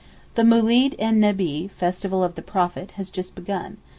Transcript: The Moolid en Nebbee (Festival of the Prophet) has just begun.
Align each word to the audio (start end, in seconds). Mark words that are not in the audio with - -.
The 0.33 0.41
Moolid 0.43 0.95
en 0.97 1.19
Nebbee 1.19 1.67
(Festival 1.67 2.23
of 2.23 2.33
the 2.33 2.41
Prophet) 2.41 2.89
has 2.97 3.11
just 3.11 3.35
begun. 3.35 3.77